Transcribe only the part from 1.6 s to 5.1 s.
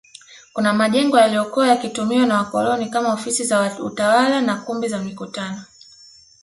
yakitumiwa na wakoloni kama ofisi za utawala na kumbi za